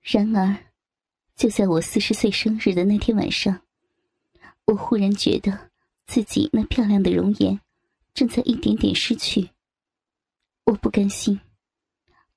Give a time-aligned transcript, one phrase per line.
[0.00, 0.56] 然而，
[1.36, 3.62] 就在我四十岁生日的那天晚上，
[4.64, 5.70] 我忽然觉得
[6.06, 7.60] 自己那漂亮的容颜
[8.14, 9.50] 正在一点点失去。
[10.64, 11.40] 我不甘心，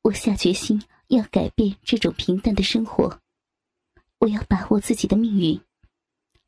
[0.02, 3.20] 我下决心要改变这种平淡的生活。
[4.20, 5.62] 我要把握自己的命运，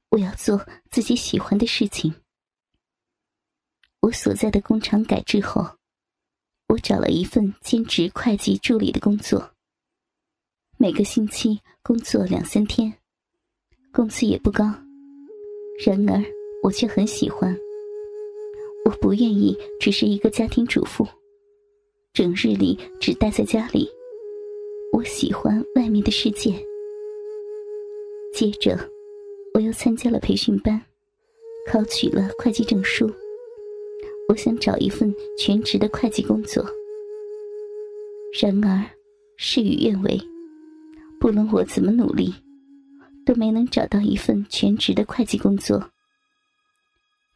[0.10, 2.14] 我要做自己喜欢的事情。
[4.02, 5.78] 我所在的工厂改制后，
[6.68, 9.55] 我找了一份兼职会计助理的工作。
[10.78, 12.94] 每个星期工作两三天，
[13.94, 14.66] 工资也不高，
[15.86, 16.22] 然而
[16.62, 17.58] 我却很喜欢。
[18.84, 21.08] 我不愿意只是一个家庭主妇，
[22.14, 23.90] 整日里只待在家里。
[24.92, 26.54] 我喜欢外面的世界。
[28.34, 28.78] 接着，
[29.54, 30.80] 我又参加了培训班，
[31.72, 33.10] 考取了会计证书。
[34.28, 36.66] 我想找一份全职的会计工作，
[38.42, 38.84] 然而
[39.38, 40.20] 事与愿违。
[41.26, 42.32] 不论我怎么努力，
[43.26, 45.84] 都没能找到一份全职的会计工作。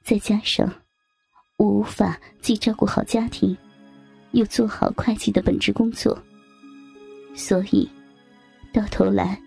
[0.04, 0.72] 再加上
[1.58, 3.58] 我无法既照顾好家庭，
[4.34, 6.16] 又做好会计的本职工作，
[7.34, 7.90] 所以
[8.72, 9.42] 到头来。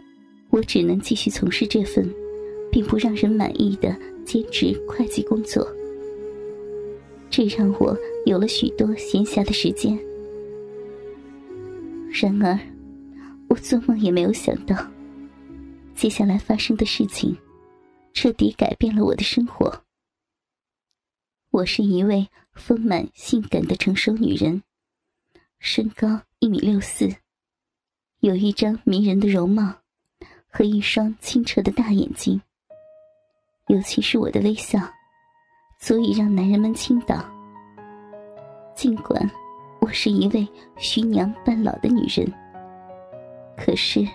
[0.50, 2.12] 我只能继续从事这份
[2.68, 5.64] 并不让人满意的兼职会计工作，
[7.30, 9.96] 这让我有了许多闲暇的时间。
[12.10, 12.58] 然而，
[13.52, 14.74] 我做梦也没有想到，
[15.94, 17.36] 接下来发生的事情
[18.14, 19.84] 彻底改变了我的生活。
[21.50, 24.62] 我是一位丰满性感的成熟女人，
[25.58, 27.14] 身高一米六四，
[28.20, 29.74] 有一张迷人的容貌。
[30.54, 32.40] 和一双清澈的大眼睛，
[33.68, 34.78] 尤其是我的微笑，
[35.78, 37.22] 足以让男人们倾倒。
[38.74, 39.30] 尽管
[39.80, 42.30] 我是一位徐娘半老的女人，
[43.56, 44.06] 可是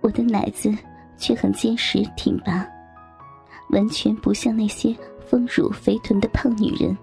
[0.00, 0.72] 我的奶子
[1.16, 2.66] 却很坚实挺拔，
[3.70, 4.94] 完全不像那些
[5.26, 6.96] 丰乳肥臀的胖女人。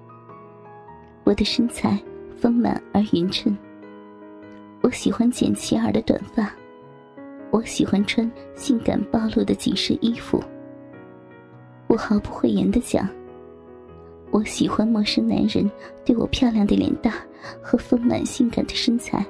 [1.24, 1.97] 我的身材
[2.35, 3.56] 丰满而匀称，
[4.81, 6.52] 我喜欢剪齐耳的短发。
[7.52, 10.44] 我喜欢穿性感暴露的紧身衣服。
[11.86, 13.07] 我毫不讳言的讲，
[14.31, 15.69] 我喜欢陌生男人
[16.03, 17.13] 对我漂亮的脸蛋
[17.62, 19.24] 和丰满性感的身材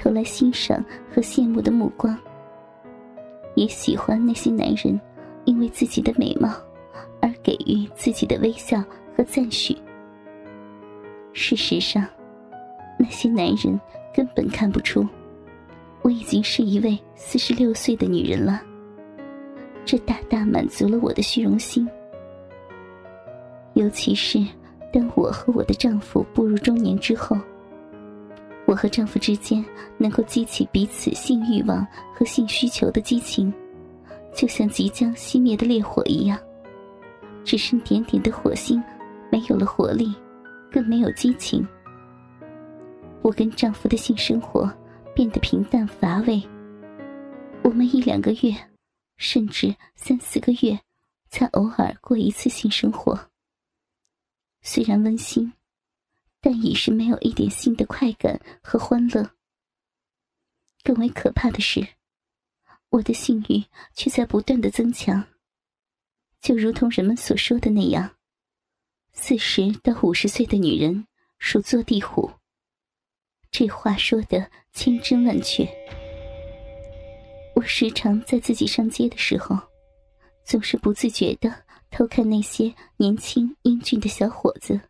[0.00, 2.16] 投来欣赏和羡慕的目光，
[3.54, 4.98] 也喜欢那些男人
[5.44, 6.48] 因为自己的美貌
[7.20, 8.82] 而给予自己的微笑
[9.14, 9.76] 和赞许。
[11.34, 12.02] 事实上，
[12.98, 13.78] 那些男人
[14.14, 15.06] 根本看不出。
[16.00, 18.62] 我已经是一位四十六岁的女人了，
[19.84, 21.86] 这大大满足了我的虚荣心。
[23.74, 24.42] 尤其是
[24.90, 27.36] 当我和我的丈夫步入中年之后，
[28.70, 29.64] 我和丈夫之间
[29.98, 33.52] 能够激起彼此性欲望和性需求的激情，
[34.32, 36.38] 就像即将熄灭的烈火一样，
[37.44, 38.80] 只剩点点的火星，
[39.28, 40.14] 没有了活力，
[40.70, 41.66] 更没有激情。
[43.22, 44.72] 我跟丈夫的性生活。
[45.12, 46.40] 变得平淡乏味。
[47.62, 48.54] 我们一两个月，
[49.18, 50.78] 甚至三四个月，
[51.28, 53.18] 才偶尔过一次性生活。
[54.62, 55.52] 虽然温馨，
[56.40, 59.30] 但已是没有一点性的快感和欢乐。
[60.82, 61.86] 更为可怕的是，
[62.88, 63.64] 我的性欲
[63.94, 65.26] 却在不断的增强。
[66.40, 68.16] 就如同人们所说的那样，
[69.12, 71.06] 四十到五十岁的女人
[71.38, 72.30] 属坐地虎。
[73.50, 75.68] 这话说的千真万确。
[77.56, 79.58] 我时常在自己上街的时候，
[80.44, 84.80] 总是不自觉的偷看那些年轻英俊的小伙子。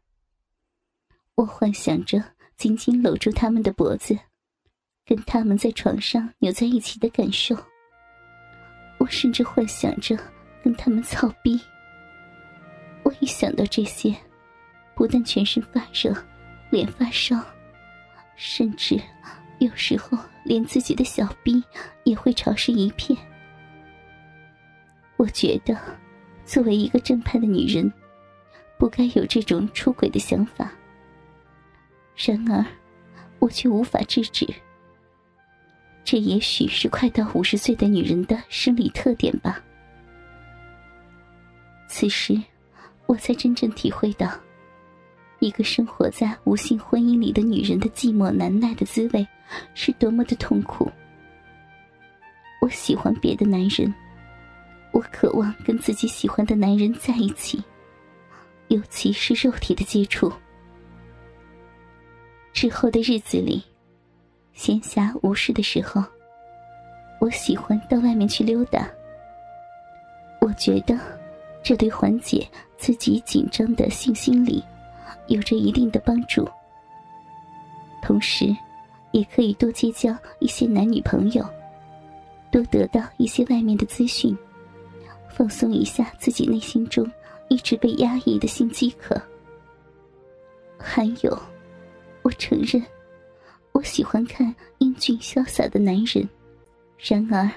[1.40, 2.22] 我幻想着
[2.58, 4.14] 紧紧搂住他们的脖子，
[5.06, 7.56] 跟他们在床上扭在一起的感受。
[8.98, 10.14] 我甚至幻想着
[10.62, 11.58] 跟他们操逼。
[13.04, 14.14] 我一想到这些，
[14.94, 16.14] 不但全身发热，
[16.68, 17.42] 脸发烧。
[18.36, 19.00] 甚至，
[19.60, 21.64] 有时候连自己的小臂
[22.04, 23.18] 也会潮湿一片。
[25.16, 25.74] 我觉得，
[26.44, 27.90] 作为一个正派的女人，
[28.78, 30.70] 不该有这种出轨的想法。
[32.22, 32.62] 然而，
[33.38, 34.46] 我却无法制止。
[36.04, 39.62] 这也许是快到五十岁的女人的生理特点吧。
[41.88, 42.38] 此时，
[43.06, 44.30] 我才真正体会到。
[45.38, 49.26] 一个生活在无性婚姻里的女人的寂寞难耐的滋味，
[49.72, 50.90] 是多么的痛苦。
[52.60, 53.92] 我喜欢别的男人，
[54.92, 57.64] 我渴望跟自己喜欢的男人在一起，
[58.68, 60.30] 尤其是肉体的接触。
[62.60, 63.62] 之后的日子里，
[64.52, 66.04] 闲暇无事的时候，
[67.18, 68.86] 我喜欢到外面去溜达。
[70.42, 70.94] 我觉得，
[71.62, 72.46] 这对缓解
[72.76, 74.62] 自己紧张的性心理，
[75.28, 76.46] 有着一定的帮助。
[78.02, 78.54] 同时，
[79.12, 81.42] 也可以多结交一些男女朋友，
[82.52, 84.36] 多得到一些外面的资讯，
[85.30, 87.10] 放松一下自己内心中
[87.48, 89.18] 一直被压抑的性饥渴。
[90.76, 91.42] 还有，
[92.22, 92.84] 我承认，
[93.72, 96.28] 我喜欢看英俊潇洒的男人。
[96.98, 97.50] 然而，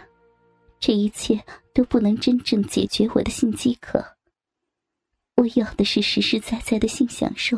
[0.80, 1.44] 这一切
[1.74, 4.04] 都不能真正解决我的性饥渴。
[5.36, 7.58] 我要的是实实在在的性享受、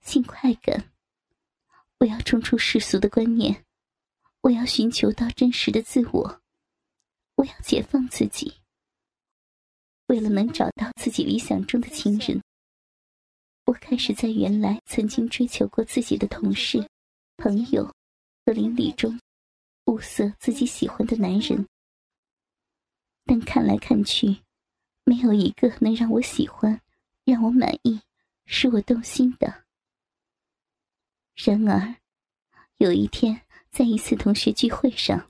[0.00, 0.90] 性快感。
[1.98, 3.64] 我要冲出世俗的观念，
[4.42, 6.40] 我要寻求到真实的自我，
[7.36, 8.52] 我要解放自己。
[10.08, 12.42] 为了能找到自己理想中的情人，
[13.64, 16.88] 我开始在原来曾经追求过自己的同事、
[17.36, 17.84] 朋友
[18.44, 19.20] 和邻里中。
[19.86, 21.66] 物色自己喜欢的男人，
[23.24, 24.38] 但看来看去，
[25.02, 26.80] 没有一个能让我喜欢、
[27.24, 28.00] 让我满意、
[28.46, 29.64] 使我动心的。
[31.34, 31.96] 然而，
[32.76, 33.42] 有一天，
[33.72, 35.28] 在一次同学聚会上，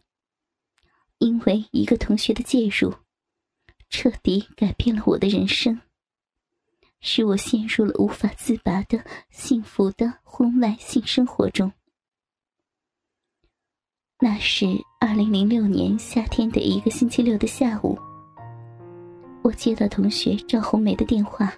[1.16, 2.94] 因为一个同学的介入，
[3.88, 5.80] 彻底改变了我的人生，
[7.02, 11.70] 使我陷入了无法自拔的幸福的婚外性生活中。
[14.20, 14.66] 那是
[15.00, 17.98] 二零零六年夏天的一个星期六的下午，
[19.42, 21.52] 我接到同学赵红梅的电话，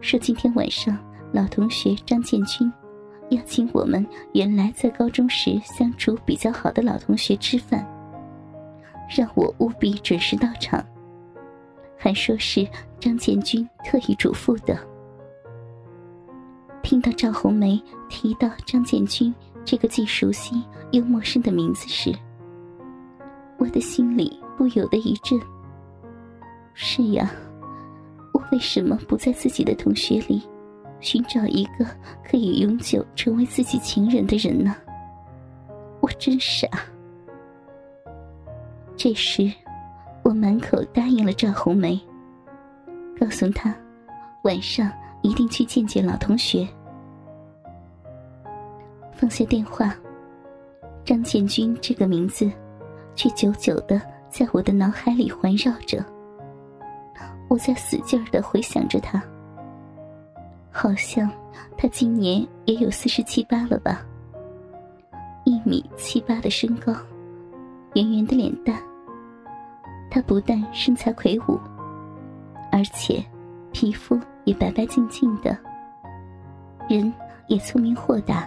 [0.00, 0.98] 说今天晚上
[1.34, 2.72] 老同学张建军
[3.28, 7.86] 要请我们原来在高中时相处比较好的老同学吃饭，
[9.14, 10.82] 让我务必准时到场，
[12.02, 12.66] 还说是
[12.98, 14.74] 张建军特意嘱咐的。
[16.82, 19.32] 听到赵红梅提到张建军。
[19.62, 22.10] 这个既熟悉又陌生的名字时，
[23.58, 25.38] 我的心里不由得一震。
[26.72, 27.30] 是呀，
[28.32, 30.42] 我为什么不在自己的同学里
[30.98, 31.84] 寻找一个
[32.24, 34.74] 可以永久成为自己情人的人呢？
[36.00, 36.66] 我真傻。
[38.96, 39.52] 这时，
[40.22, 42.00] 我满口答应了赵红梅，
[43.18, 43.74] 告诉她
[44.44, 44.90] 晚上
[45.22, 46.66] 一定去见见老同学。
[49.12, 49.94] 放下电话，
[51.04, 52.50] 张建军这个名字，
[53.14, 54.00] 却久久的
[54.30, 56.04] 在我的脑海里环绕着。
[57.48, 59.22] 我在使劲的回想着他，
[60.70, 61.28] 好像
[61.76, 64.06] 他今年也有四十七八了吧。
[65.44, 66.94] 一米七八的身高，
[67.94, 68.80] 圆圆的脸蛋。
[70.10, 71.58] 他不但身材魁梧，
[72.72, 73.24] 而且
[73.72, 75.56] 皮肤也白白净净的，
[76.88, 77.12] 人
[77.46, 78.46] 也聪明豁达。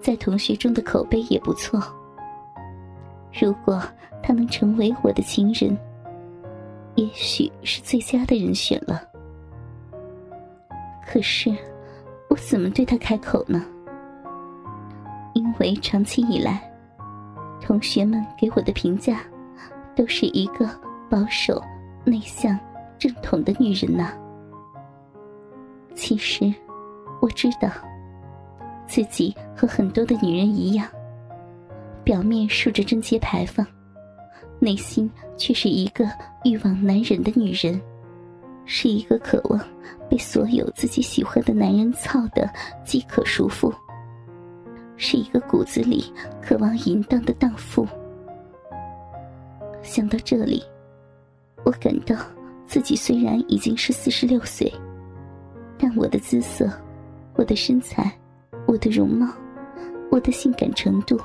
[0.00, 1.82] 在同学中的口碑也不错。
[3.32, 3.82] 如果
[4.22, 5.76] 他能成为我的情人，
[6.94, 9.02] 也许是最佳的人选了。
[11.04, 11.54] 可是，
[12.30, 13.64] 我怎么对他开口呢？
[15.34, 16.72] 因为长期以来，
[17.60, 19.20] 同学们给我的评价，
[19.96, 20.68] 都是一个
[21.10, 21.60] 保守、
[22.04, 22.56] 内向、
[22.98, 24.12] 正统的女人呐。
[25.94, 26.52] 其实，
[27.20, 27.70] 我知道。
[28.86, 30.86] 自己和很多的女人一样，
[32.04, 33.66] 表面竖着贞洁牌坊，
[34.60, 36.06] 内心却是一个
[36.44, 37.80] 欲望难忍的女人，
[38.64, 39.60] 是一个渴望
[40.08, 42.48] 被所有自己喜欢的男人操的
[42.84, 43.74] 饥渴熟妇，
[44.96, 47.84] 是一个骨子里渴望淫荡的荡妇。
[49.86, 50.62] 想到这里，
[51.64, 52.16] 我感到
[52.66, 54.70] 自己虽然已经是四十六岁，
[55.78, 56.70] 但我的姿色，
[57.34, 58.12] 我的身材。
[58.66, 59.32] 我的容貌，
[60.10, 61.16] 我的性感程度，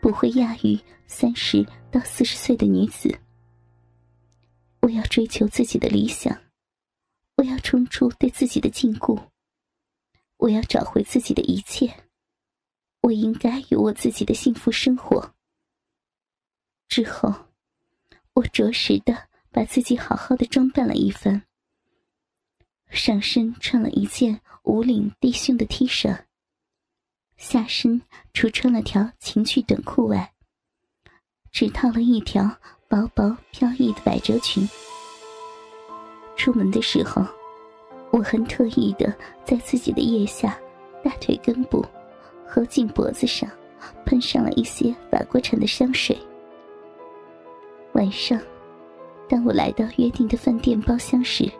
[0.00, 3.12] 不会亚于三十到四十岁的女子。
[4.80, 6.38] 我要追求自己的理想，
[7.36, 9.20] 我要冲出对自己的禁锢，
[10.36, 11.92] 我要找回自己的一切。
[13.00, 15.34] 我应该有我自己的幸福生活。
[16.86, 17.34] 之后，
[18.34, 21.42] 我着实的把自己好好的装扮了一番，
[22.88, 26.24] 上身穿了一件无领低胸的 T 恤。
[27.36, 28.00] 下身
[28.32, 30.32] 除穿了条情趣短裤外，
[31.50, 32.56] 只套了一条
[32.88, 34.66] 薄薄飘逸的百褶裙。
[36.34, 37.26] 出门的时候，
[38.12, 40.58] 我很特意的在自己的腋下、
[41.04, 41.84] 大腿根部
[42.46, 43.50] 和颈脖子上
[44.06, 46.16] 喷上了一些法国产的香水。
[47.92, 48.40] 晚上，
[49.28, 51.50] 当我来到约定的饭店包厢时，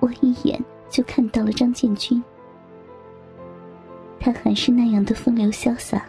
[0.00, 2.22] 我一眼就看到了张建军。
[4.20, 6.04] 他还是那样的风流潇洒，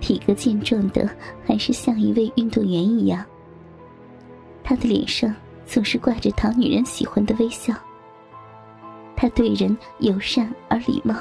[0.00, 1.08] 体格健壮的，
[1.44, 3.24] 还是像一位运动员一样。
[4.64, 5.34] 他的脸上
[5.66, 7.74] 总是挂着讨女人喜欢的微笑。
[9.16, 11.14] 他对人友善而礼貌。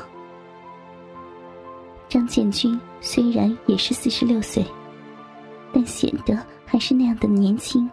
[2.08, 4.65] 张建军虽然也是四十六岁，
[5.74, 6.38] 但显得
[6.70, 7.90] 还是那样的年轻，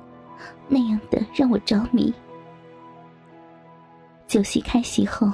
[0.69, 2.13] 那样的让我着迷。
[4.27, 5.33] 酒席开席后，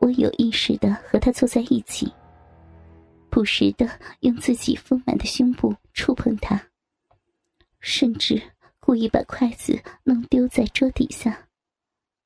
[0.00, 2.10] 我有意识的和他坐在一起，
[3.28, 3.86] 不时的
[4.20, 6.58] 用自己丰满的胸部触碰他，
[7.80, 8.40] 甚至
[8.80, 11.48] 故意把筷子弄丢在桌底下，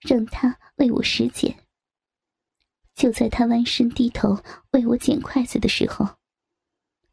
[0.01, 1.53] 让他为我拾捡。
[2.95, 4.39] 就在他弯身低头
[4.71, 6.07] 为我捡筷子的时候，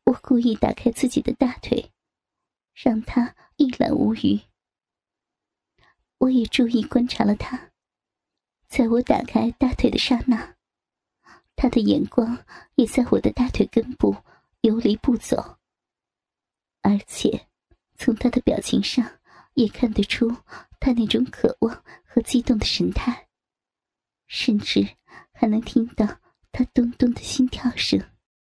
[0.06, 1.92] 我故意打开自己的大腿，
[2.74, 4.42] 让他一览无余。
[6.18, 7.72] 我也注意观察了他。
[8.68, 10.56] 在我打开大腿的刹那，
[11.56, 12.44] 他的眼光
[12.76, 14.16] 也在我的大腿根部
[14.62, 15.60] 游离不走，
[16.82, 17.48] 而且
[17.96, 19.20] 从他的表情上
[19.54, 20.36] 也看得出
[20.80, 23.28] 他那种渴望和激动的神态，
[24.26, 24.96] 甚至
[25.32, 26.20] 还能听到
[26.52, 28.13] 他咚咚的心跳声。